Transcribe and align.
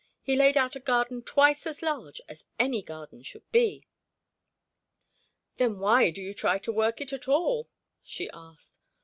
He 0.23 0.35
laid 0.35 0.57
out 0.57 0.75
a 0.75 0.79
garden 0.79 1.21
twice 1.21 1.67
as 1.67 1.83
large 1.83 2.21
as 2.27 2.43
any 2.57 2.81
garden 2.81 3.21
should 3.21 3.47
be." 3.51 3.85
"Then 5.57 5.77
why 5.79 6.09
do 6.09 6.23
you 6.23 6.33
try 6.33 6.57
to 6.57 6.71
work 6.71 7.01
it 7.01 7.27
all?" 7.27 7.69
she 8.01 8.27
asked. 8.31 8.79